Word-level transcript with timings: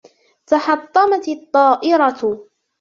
تحطمت 0.45 1.27
الطائرة. 1.27 2.43